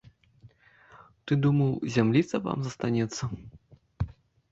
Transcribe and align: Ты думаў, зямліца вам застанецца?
Ты 1.27 1.33
думаў, 1.43 1.71
зямліца 1.97 2.35
вам 2.47 2.59
застанецца? 2.69 3.23